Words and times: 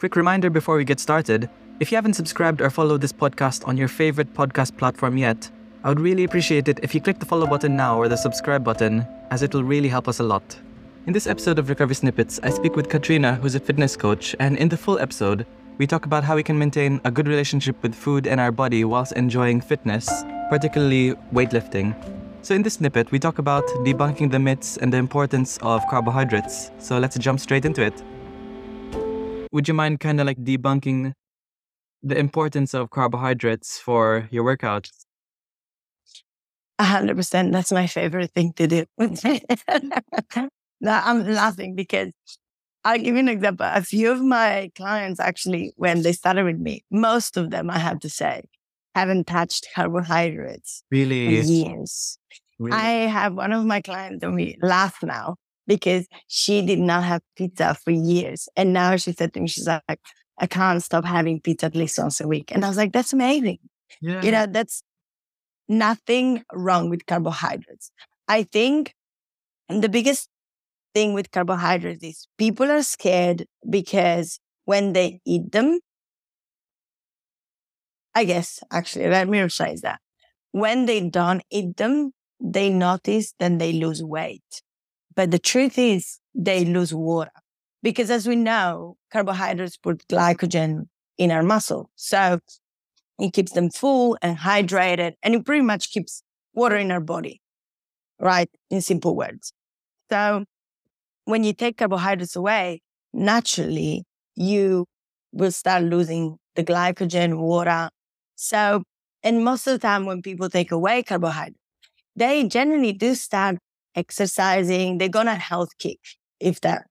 Quick 0.00 0.16
reminder 0.16 0.48
before 0.48 0.78
we 0.78 0.84
get 0.86 0.98
started 0.98 1.50
if 1.78 1.92
you 1.92 1.96
haven't 1.96 2.14
subscribed 2.14 2.62
or 2.62 2.70
followed 2.70 3.02
this 3.02 3.12
podcast 3.12 3.68
on 3.68 3.76
your 3.76 3.86
favorite 3.86 4.32
podcast 4.32 4.74
platform 4.78 5.18
yet, 5.18 5.50
I 5.84 5.90
would 5.90 6.00
really 6.00 6.24
appreciate 6.24 6.68
it 6.68 6.80
if 6.82 6.94
you 6.94 7.02
click 7.02 7.18
the 7.18 7.26
follow 7.26 7.46
button 7.46 7.76
now 7.76 7.98
or 7.98 8.08
the 8.08 8.16
subscribe 8.16 8.64
button, 8.64 9.06
as 9.30 9.42
it 9.42 9.52
will 9.52 9.62
really 9.62 9.90
help 9.90 10.08
us 10.08 10.18
a 10.18 10.22
lot. 10.22 10.58
In 11.06 11.12
this 11.12 11.26
episode 11.26 11.58
of 11.58 11.68
Recovery 11.68 11.96
Snippets, 11.96 12.40
I 12.42 12.48
speak 12.48 12.76
with 12.76 12.88
Caterina, 12.88 13.34
who's 13.34 13.54
a 13.56 13.60
fitness 13.60 13.94
coach, 13.94 14.34
and 14.40 14.56
in 14.56 14.70
the 14.70 14.76
full 14.78 14.98
episode, 14.98 15.44
we 15.76 15.86
talk 15.86 16.06
about 16.06 16.24
how 16.24 16.34
we 16.34 16.42
can 16.42 16.58
maintain 16.58 16.98
a 17.04 17.10
good 17.10 17.28
relationship 17.28 17.76
with 17.82 17.94
food 17.94 18.26
and 18.26 18.40
our 18.40 18.52
body 18.52 18.84
whilst 18.84 19.12
enjoying 19.12 19.60
fitness, 19.60 20.08
particularly 20.48 21.12
weightlifting. 21.34 21.94
So, 22.40 22.54
in 22.54 22.62
this 22.62 22.74
snippet, 22.74 23.10
we 23.10 23.18
talk 23.18 23.38
about 23.38 23.66
debunking 23.84 24.30
the 24.30 24.38
myths 24.38 24.78
and 24.78 24.90
the 24.90 24.96
importance 24.96 25.58
of 25.60 25.86
carbohydrates. 25.88 26.70
So, 26.78 26.98
let's 26.98 27.18
jump 27.18 27.38
straight 27.38 27.66
into 27.66 27.82
it. 27.82 28.02
Would 29.52 29.68
you 29.68 29.74
mind 29.74 30.00
kind 30.00 30.20
of 30.20 30.26
like 30.26 30.38
debunking 30.38 31.12
the 32.02 32.16
importance 32.16 32.74
of 32.74 32.90
carbohydrates 32.90 33.78
for 33.78 34.28
your 34.30 34.44
workouts? 34.44 34.90
A 36.78 36.84
hundred 36.84 37.16
percent. 37.16 37.52
That's 37.52 37.72
my 37.72 37.86
favorite 37.86 38.30
thing 38.32 38.52
to 38.54 38.66
do. 38.66 38.84
no, 38.98 39.08
I'm 40.80 41.26
laughing 41.26 41.74
because 41.74 42.10
I'll 42.84 42.96
give 42.96 43.14
you 43.14 43.18
an 43.18 43.28
example. 43.28 43.66
A 43.68 43.82
few 43.82 44.10
of 44.10 44.22
my 44.22 44.70
clients 44.74 45.20
actually, 45.20 45.72
when 45.76 46.02
they 46.02 46.12
started 46.12 46.44
with 46.44 46.58
me, 46.58 46.84
most 46.90 47.36
of 47.36 47.50
them, 47.50 47.68
I 47.68 47.78
have 47.78 48.00
to 48.00 48.08
say, 48.08 48.44
haven't 48.94 49.26
touched 49.26 49.68
carbohydrates 49.74 50.82
really 50.90 51.38
in 51.38 51.48
years. 51.48 52.18
Really? 52.58 52.76
I 52.76 52.90
have 53.08 53.34
one 53.34 53.52
of 53.52 53.64
my 53.64 53.80
clients 53.80 54.22
and 54.24 54.34
we 54.34 54.56
laugh 54.62 55.02
now 55.02 55.36
because 55.66 56.06
she 56.26 56.64
did 56.64 56.78
not 56.78 57.04
have 57.04 57.22
pizza 57.36 57.74
for 57.74 57.90
years. 57.90 58.48
And 58.56 58.72
now 58.72 58.96
she 58.96 59.12
said 59.12 59.32
to 59.34 59.40
me, 59.40 59.48
she's 59.48 59.66
like, 59.66 60.00
I 60.38 60.46
can't 60.46 60.82
stop 60.82 61.04
having 61.04 61.40
pizza 61.40 61.66
at 61.66 61.76
least 61.76 61.98
once 61.98 62.20
a 62.20 62.26
week. 62.26 62.50
And 62.50 62.64
I 62.64 62.68
was 62.68 62.76
like, 62.76 62.92
that's 62.92 63.12
amazing. 63.12 63.58
Yeah. 64.00 64.22
You 64.22 64.32
know, 64.32 64.46
that's 64.46 64.82
nothing 65.68 66.42
wrong 66.52 66.90
with 66.90 67.06
carbohydrates. 67.06 67.90
I 68.26 68.44
think 68.44 68.94
the 69.68 69.88
biggest 69.88 70.28
thing 70.94 71.14
with 71.14 71.30
carbohydrates 71.30 72.02
is 72.02 72.26
people 72.38 72.70
are 72.70 72.82
scared 72.82 73.46
because 73.68 74.40
when 74.64 74.92
they 74.92 75.20
eat 75.24 75.52
them, 75.52 75.80
I 78.14 78.24
guess 78.24 78.62
actually, 78.72 79.08
let 79.08 79.28
me 79.28 79.38
rephrase 79.38 79.80
that. 79.82 80.00
When 80.52 80.86
they 80.86 81.08
don't 81.08 81.42
eat 81.50 81.76
them, 81.76 82.12
they 82.40 82.70
notice 82.70 83.34
then 83.38 83.58
they 83.58 83.72
lose 83.72 84.02
weight. 84.02 84.62
But 85.14 85.30
the 85.30 85.38
truth 85.38 85.78
is 85.78 86.18
they 86.34 86.64
lose 86.64 86.94
water 86.94 87.32
because 87.82 88.10
as 88.10 88.26
we 88.26 88.36
know, 88.36 88.96
carbohydrates 89.12 89.76
put 89.76 90.06
glycogen 90.08 90.86
in 91.18 91.30
our 91.30 91.42
muscle. 91.42 91.90
So 91.96 92.40
it 93.18 93.32
keeps 93.32 93.52
them 93.52 93.70
full 93.70 94.18
and 94.22 94.38
hydrated 94.38 95.14
and 95.22 95.34
it 95.34 95.44
pretty 95.46 95.62
much 95.62 95.90
keeps 95.92 96.22
water 96.54 96.76
in 96.76 96.90
our 96.90 97.00
body, 97.00 97.40
right? 98.20 98.50
In 98.70 98.82
simple 98.82 99.16
words. 99.16 99.52
So 100.10 100.44
when 101.24 101.44
you 101.44 101.52
take 101.52 101.78
carbohydrates 101.78 102.36
away, 102.36 102.82
naturally 103.12 104.04
you 104.36 104.86
will 105.32 105.52
start 105.52 105.84
losing 105.84 106.36
the 106.56 106.64
glycogen, 106.64 107.38
water. 107.38 107.90
So, 108.36 108.82
and 109.22 109.44
most 109.44 109.66
of 109.66 109.72
the 109.74 109.78
time 109.78 110.06
when 110.06 110.22
people 110.22 110.48
take 110.48 110.72
away 110.72 111.02
carbohydrates, 111.02 111.58
they 112.16 112.44
generally 112.48 112.92
do 112.92 113.14
start 113.14 113.58
exercising. 113.94 114.98
They 114.98 115.08
go 115.08 115.20
on 115.20 115.28
a 115.28 115.34
health 115.34 115.70
kick, 115.78 115.98
if 116.38 116.60
that 116.62 116.82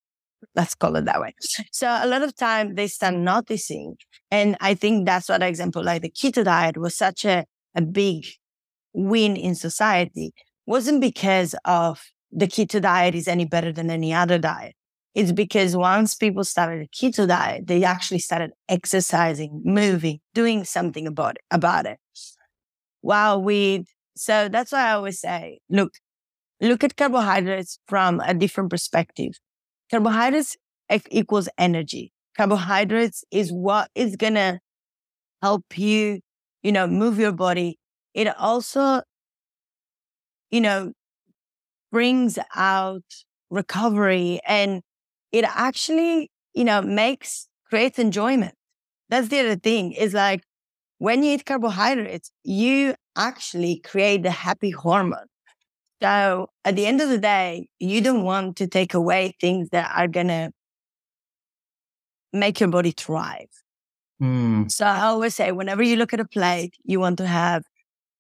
let's 0.55 0.75
call 0.75 0.95
it 0.95 1.05
that 1.05 1.22
way. 1.22 1.33
So 1.72 1.88
a 1.88 2.08
lot 2.08 2.22
of 2.22 2.36
time 2.36 2.75
they 2.75 2.88
start 2.88 3.16
noticing. 3.16 3.95
And 4.31 4.55
I 4.61 4.73
think 4.73 5.05
that's 5.05 5.30
what 5.30 5.44
example, 5.44 5.83
like 5.83 6.02
the 6.02 6.09
keto 6.09 6.44
diet 6.44 6.77
was 6.77 6.95
such 6.95 7.25
a, 7.25 7.45
a 7.75 7.81
big 7.81 8.25
win 8.94 9.36
in 9.36 9.55
society 9.55 10.33
wasn't 10.66 11.02
because 11.02 11.55
of 11.65 12.02
the 12.32 12.48
keto 12.48 12.82
diet 12.82 13.16
is 13.16 13.27
any 13.27 13.45
better 13.45 13.71
than 13.71 13.89
any 13.89 14.14
other 14.14 14.37
diet. 14.37 14.76
It's 15.16 15.31
because 15.31 15.76
once 15.76 16.14
people 16.14 16.43
started 16.43 16.83
a 16.83 16.87
keto 16.87 17.27
diet, 17.27 17.66
they 17.66 17.83
actually 17.83 18.20
started 18.20 18.52
exercising, 18.67 19.61
moving, 19.66 20.20
doing 20.33 20.64
something 20.64 21.08
about 21.08 21.36
it, 21.36 21.42
about 21.49 21.86
it. 21.87 21.98
While 23.02 23.42
we, 23.42 23.86
so 24.16 24.48
that's 24.49 24.71
why 24.71 24.89
I 24.89 24.92
always 24.92 25.20
say, 25.20 25.60
look, 25.70 25.93
look 26.61 26.83
at 26.83 26.95
carbohydrates 26.97 27.80
from 27.87 28.20
a 28.21 28.33
different 28.33 28.70
perspective. 28.70 29.33
Carbohydrates 29.92 30.58
eh, 30.89 30.99
equals 31.11 31.49
energy. 31.58 32.11
Carbohydrates 32.37 33.23
is 33.31 33.52
what 33.52 33.89
is 33.95 34.15
going 34.15 34.36
to 34.36 34.59
help 35.42 35.77
you, 35.77 36.21
you 36.64 36.71
know, 36.71 36.87
move 36.87 37.19
your 37.19 37.31
body. 37.31 37.80
It 38.14 38.27
also, 38.37 39.02
you 40.52 40.61
know, 40.61 40.93
brings 41.92 42.37
out 42.55 43.03
recovery 43.49 44.39
and 44.48 44.81
it 45.31 45.45
actually, 45.48 46.31
you 46.53 46.64
know, 46.64 46.81
makes, 46.81 47.48
creates 47.69 47.99
enjoyment. 47.99 48.55
That's 49.09 49.30
the 49.30 49.39
other 49.42 49.58
thing 49.58 49.93
is 49.93 50.14
like 50.15 50.43
when 50.99 51.23
you 51.23 51.36
eat 51.36 51.45
carbohydrates, 51.48 52.31
you 52.43 52.95
actually 53.17 53.81
create 53.86 54.23
the 54.23 54.31
happy 54.31 54.71
hormone. 54.71 55.29
So 56.02 56.49
at 56.64 56.76
the 56.76 56.86
end 56.86 57.02
of 57.02 57.10
the 57.10 57.17
day, 57.17 57.67
you 57.80 58.02
don't 58.02 58.23
want 58.23 58.58
to 58.58 58.67
take 58.67 58.93
away 58.93 59.36
things 59.39 59.70
that 59.70 59.92
are 59.95 60.08
going 60.08 60.27
to 60.27 60.52
make 62.32 62.60
your 62.60 62.70
body 62.70 62.92
thrive. 62.92 63.49
Mm. 64.21 64.71
So 64.71 64.86
I 64.86 65.02
always 65.02 65.36
say, 65.36 65.52
whenever 65.52 65.83
you 65.83 65.95
look 65.95 66.14
at 66.14 66.20
a 66.20 66.26
plate, 66.26 66.76
you 66.83 66.99
want 66.99 67.17
to 67.17 67.27
have 67.27 67.64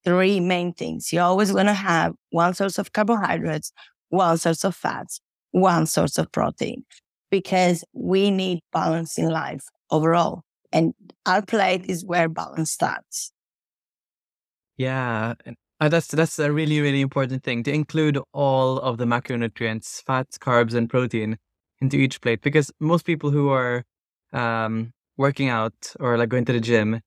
three 0.03 0.39
main 0.39 0.73
things. 0.73 1.11
You're 1.13 1.23
always 1.23 1.53
want 1.53 1.67
to 1.67 1.73
have 1.73 2.13
one 2.31 2.53
source 2.53 2.77
of 2.77 2.93
carbohydrates, 2.93 3.71
one 4.09 4.37
source 4.37 4.63
of 4.63 4.75
fats, 4.75 5.21
one 5.51 5.85
source 5.85 6.17
of 6.17 6.31
protein, 6.31 6.85
because 7.29 7.83
we 7.93 8.31
need 8.31 8.61
balance 8.71 9.17
in 9.17 9.29
life 9.29 9.63
overall. 9.91 10.43
And 10.71 10.93
our 11.25 11.41
plate 11.41 11.85
is 11.87 12.05
where 12.05 12.29
balance 12.29 12.71
starts. 12.71 13.31
Yeah. 14.77 15.33
Uh, 15.79 15.87
that's 15.87 16.07
that's 16.07 16.37
a 16.39 16.51
really 16.51 16.81
really 16.81 16.99
important 17.01 17.43
thing 17.43 17.63
to 17.63 17.71
include 17.71 18.19
all 18.33 18.79
of 18.79 18.97
the 18.97 19.05
macronutrients, 19.05 20.03
fats, 20.03 20.37
carbs, 20.37 20.73
and 20.73 20.89
protein 20.89 21.37
into 21.81 21.95
each 21.97 22.19
plate 22.21 22.41
because 22.41 22.71
most 22.81 23.05
people 23.05 23.31
who 23.31 23.49
are 23.49 23.85
um, 24.33 24.91
working 25.17 25.47
out 25.47 25.93
or 25.99 26.17
like 26.17 26.27
going 26.29 26.43
to 26.45 26.51
the 26.53 26.59
gym, 26.59 26.99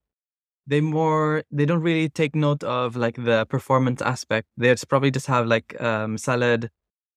they 0.67 0.81
more 0.81 1.45
they 1.51 1.67
don't 1.67 1.83
really 1.83 2.09
take 2.11 2.35
note 2.37 2.65
of 2.65 2.97
like 2.97 3.17
the 3.17 3.47
performance 3.47 4.03
aspect. 4.03 4.49
They 4.57 4.75
probably 4.89 5.11
just 5.13 5.27
have 5.29 5.47
like 5.47 5.81
um, 5.83 6.19
salad 6.19 6.71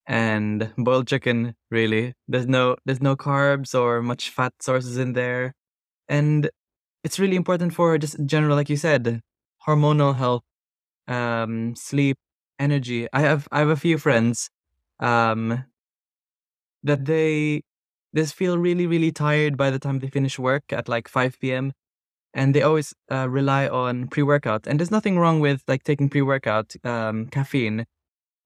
and 0.07 0.73
boiled 0.77 1.07
chicken. 1.07 1.55
Really, 1.71 2.13
there's 2.27 2.47
no 2.47 2.77
there's 2.85 3.01
no 3.01 3.15
carbs 3.17 3.75
or 3.79 4.01
much 4.01 4.29
fat 4.31 4.53
sources 4.61 4.97
in 4.97 5.13
there, 5.13 5.53
and 6.09 6.49
it's 7.03 7.19
really 7.19 7.35
important 7.37 7.73
for 7.75 7.97
just 7.99 8.17
general, 8.25 8.55
like 8.57 8.69
you 8.69 8.77
said, 8.77 9.21
hormonal 9.67 10.15
health 10.17 10.43
um, 11.07 11.75
sleep, 11.75 12.17
energy. 12.59 13.07
I 13.13 13.21
have 13.21 13.47
I 13.51 13.59
have 13.59 13.69
a 13.69 13.75
few 13.75 13.97
friends 13.97 14.49
um, 14.99 15.65
that 16.83 17.05
they 17.05 17.61
just 18.15 18.35
feel 18.35 18.57
really 18.57 18.87
really 18.87 19.11
tired 19.11 19.57
by 19.57 19.69
the 19.69 19.79
time 19.79 19.99
they 19.99 20.09
finish 20.09 20.39
work 20.39 20.63
at 20.71 20.87
like 20.87 21.07
5 21.07 21.51
p.m. 21.51 21.73
and 22.33 22.53
they 22.55 22.61
always 22.61 22.93
uh, 23.11 23.29
rely 23.29 23.67
on 23.67 24.07
pre-workout. 24.07 24.67
And 24.67 24.79
there's 24.79 24.91
nothing 24.91 25.17
wrong 25.19 25.39
with 25.39 25.63
like 25.67 25.83
taking 25.83 26.09
pre-workout 26.09 26.75
um, 26.83 27.27
caffeine, 27.27 27.85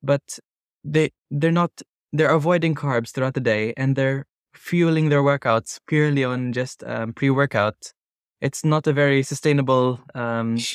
but 0.03 0.39
they 0.83 1.11
they're 1.31 1.51
not 1.51 1.81
they're 2.13 2.29
avoiding 2.31 2.75
carbs 2.75 3.11
throughout 3.11 3.35
the 3.35 3.41
day 3.41 3.73
and 3.77 3.95
they're 3.95 4.25
fueling 4.53 5.09
their 5.09 5.21
workouts 5.21 5.79
purely 5.87 6.23
on 6.23 6.53
just 6.53 6.83
um, 6.83 7.13
pre-workout. 7.13 7.93
It's 8.41 8.63
not 8.65 8.87
a 8.87 8.93
very 8.93 9.21
sustainable 9.23 9.99
um, 10.15 10.67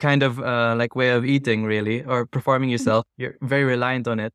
kind 0.00 0.22
of 0.22 0.40
uh, 0.40 0.74
like 0.76 0.94
way 0.94 1.10
of 1.10 1.24
eating 1.24 1.64
really 1.64 2.04
or 2.04 2.26
performing 2.26 2.68
mm-hmm. 2.68 2.72
yourself. 2.72 3.04
You're 3.16 3.36
very 3.42 3.64
reliant 3.64 4.08
on 4.08 4.20
it. 4.20 4.32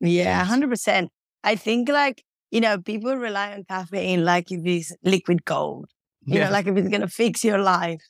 Yeah 0.00 0.44
100% 0.44 1.08
i 1.44 1.56
think 1.56 1.88
like 1.88 2.22
you 2.50 2.60
know 2.60 2.78
people 2.78 3.16
rely 3.16 3.52
on 3.52 3.64
caffeine 3.64 4.24
like 4.24 4.50
if 4.52 4.60
it's 4.64 4.92
liquid 5.02 5.44
gold 5.44 5.88
you 6.26 6.38
yeah. 6.38 6.46
know 6.46 6.50
like 6.50 6.66
if 6.66 6.76
it's 6.76 6.88
gonna 6.88 7.08
fix 7.08 7.44
your 7.44 7.58
life. 7.58 8.02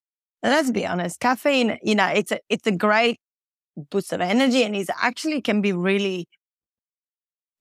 And 0.43 0.53
let's 0.53 0.71
be 0.71 0.87
honest 0.87 1.21
caffeine 1.21 1.79
you 1.83 1.94
know 1.94 2.06
it's 2.06 2.33
a 2.33 2.41
it's 2.49 2.67
a 2.67 2.73
great 2.73 3.19
boost 3.91 4.12
of 4.12 4.21
energy 4.21 4.62
and 4.62 4.75
it 4.75 4.89
actually 5.00 5.41
can 5.41 5.61
be 5.61 5.73
really 5.73 6.29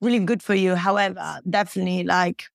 really 0.01 0.19
good 0.19 0.41
for 0.41 0.55
you. 0.55 0.75
However 0.75 1.39
definitely 1.49 2.03
like 2.03 2.45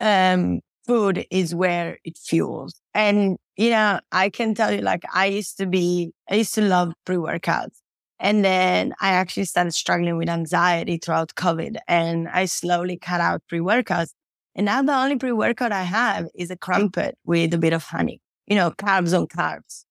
um 0.00 0.60
food 0.86 1.26
is 1.30 1.54
where 1.54 1.98
it 2.04 2.16
fuels. 2.16 2.80
And 2.94 3.36
you 3.56 3.70
know, 3.70 4.00
I 4.12 4.28
can 4.28 4.54
tell 4.54 4.72
you, 4.72 4.82
like, 4.82 5.02
I 5.12 5.26
used 5.26 5.56
to 5.58 5.66
be, 5.66 6.12
I 6.30 6.36
used 6.36 6.54
to 6.54 6.62
love 6.62 6.92
pre 7.04 7.16
workouts. 7.16 7.78
And 8.18 8.44
then 8.44 8.94
I 9.00 9.10
actually 9.10 9.44
started 9.44 9.72
struggling 9.72 10.16
with 10.16 10.28
anxiety 10.28 10.98
throughout 10.98 11.34
COVID 11.34 11.76
and 11.86 12.28
I 12.28 12.46
slowly 12.46 12.96
cut 12.96 13.20
out 13.20 13.42
pre 13.48 13.58
workouts. 13.60 14.10
And 14.54 14.64
now 14.64 14.82
the 14.82 14.94
only 14.94 15.16
pre 15.16 15.32
workout 15.32 15.72
I 15.72 15.82
have 15.82 16.28
is 16.34 16.50
a 16.50 16.56
crumpet 16.56 17.16
with 17.24 17.52
a 17.52 17.58
bit 17.58 17.74
of 17.74 17.84
honey, 17.84 18.20
you 18.46 18.56
know, 18.56 18.70
carbs 18.70 19.16
on 19.18 19.26
carbs. 19.26 19.84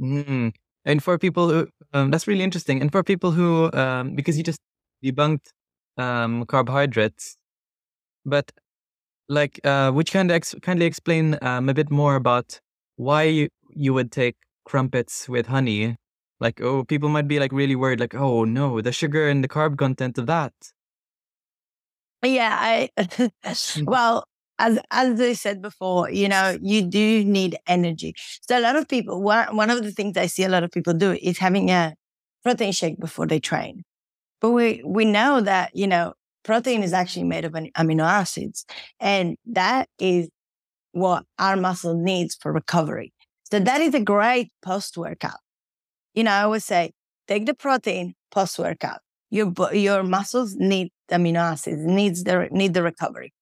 Mm. 0.00 0.52
And 0.84 1.02
for 1.02 1.18
people 1.18 1.48
who, 1.48 1.68
um, 1.94 2.10
that's 2.10 2.26
really 2.26 2.42
interesting. 2.42 2.82
And 2.82 2.92
for 2.92 3.02
people 3.02 3.30
who, 3.30 3.72
um, 3.72 4.14
because 4.14 4.36
you 4.36 4.44
just 4.44 4.60
debunked 5.02 5.46
um, 5.96 6.44
carbohydrates, 6.44 7.38
but 8.26 8.52
like, 9.30 9.58
uh, 9.64 9.90
which 9.90 10.12
kind 10.12 10.30
of 10.30 10.34
ex- 10.34 10.54
kindly 10.60 10.84
explain 10.84 11.38
um, 11.40 11.70
a 11.70 11.74
bit 11.74 11.90
more 11.90 12.14
about 12.16 12.60
why 12.96 13.24
you, 13.24 13.48
you 13.70 13.94
would 13.94 14.12
take 14.12 14.36
crumpets 14.64 15.28
with 15.28 15.46
honey? 15.46 15.96
Like, 16.40 16.60
oh, 16.60 16.84
people 16.84 17.08
might 17.08 17.28
be 17.28 17.38
like 17.38 17.52
really 17.52 17.76
worried, 17.76 18.00
like, 18.00 18.14
oh 18.14 18.44
no, 18.44 18.80
the 18.80 18.92
sugar 18.92 19.28
and 19.28 19.42
the 19.42 19.48
carb 19.48 19.78
content 19.78 20.18
of 20.18 20.26
that. 20.26 20.52
Yeah, 22.22 22.56
I 22.58 22.90
hmm. 23.44 23.84
well, 23.84 24.24
as 24.58 24.78
as 24.90 25.20
I 25.20 25.32
said 25.34 25.60
before, 25.62 26.10
you 26.10 26.28
know, 26.28 26.56
you 26.60 26.82
do 26.82 27.24
need 27.24 27.56
energy. 27.66 28.14
So 28.42 28.58
a 28.58 28.60
lot 28.60 28.76
of 28.76 28.88
people, 28.88 29.22
one 29.22 29.56
one 29.56 29.70
of 29.70 29.82
the 29.82 29.92
things 29.92 30.16
I 30.16 30.26
see 30.26 30.44
a 30.44 30.48
lot 30.48 30.64
of 30.64 30.70
people 30.70 30.94
do 30.94 31.12
is 31.12 31.38
having 31.38 31.70
a 31.70 31.94
protein 32.42 32.72
shake 32.72 32.98
before 32.98 33.26
they 33.26 33.40
train. 33.40 33.84
But 34.40 34.50
we 34.50 34.82
we 34.84 35.04
know 35.04 35.40
that 35.40 35.74
you 35.74 35.86
know 35.86 36.14
protein 36.44 36.82
is 36.82 36.92
actually 36.92 37.24
made 37.24 37.44
of 37.44 37.52
amino 37.52 38.04
acids, 38.04 38.64
and 39.00 39.36
that 39.46 39.88
is 39.98 40.28
what 40.94 41.24
our 41.38 41.56
muscle 41.56 41.94
needs 41.94 42.36
for 42.40 42.52
recovery. 42.52 43.12
So 43.50 43.58
that 43.60 43.80
is 43.80 43.94
a 43.94 44.00
great 44.00 44.50
post 44.62 44.96
workout. 44.96 45.40
You 46.14 46.24
know, 46.24 46.30
I 46.30 46.42
always 46.42 46.64
say 46.64 46.92
take 47.28 47.46
the 47.46 47.54
protein 47.54 48.14
post 48.30 48.58
workout. 48.58 49.00
Your 49.30 49.52
your 49.72 50.02
muscles 50.02 50.54
need 50.56 50.90
amino 51.10 51.38
acids, 51.38 51.82
needs 51.84 52.24
the 52.24 52.48
need 52.50 52.74
the 52.74 52.82
recovery. 52.82 53.32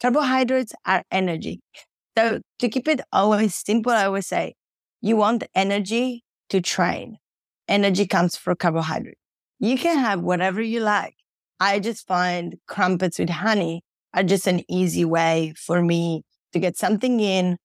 Carbohydrates 0.00 0.72
are 0.86 1.04
energy. 1.10 1.60
So 2.16 2.40
to 2.58 2.68
keep 2.68 2.88
it 2.88 3.00
always 3.12 3.54
simple, 3.54 3.92
I 3.92 4.06
always 4.06 4.26
say 4.26 4.54
you 5.00 5.16
want 5.16 5.44
energy 5.54 6.24
to 6.48 6.60
train. 6.60 7.18
Energy 7.68 8.06
comes 8.06 8.36
from 8.36 8.56
carbohydrate. 8.56 9.18
You 9.58 9.78
can 9.78 9.98
have 9.98 10.20
whatever 10.20 10.62
you 10.62 10.80
like. 10.80 11.14
I 11.60 11.78
just 11.78 12.06
find 12.06 12.56
crumpets 12.66 13.18
with 13.18 13.30
honey 13.30 13.82
are 14.14 14.22
just 14.22 14.46
an 14.46 14.62
easy 14.68 15.04
way 15.04 15.54
for 15.56 15.82
me 15.82 16.22
to 16.54 16.60
get 16.60 16.76
something 16.78 17.20
in 17.20 17.58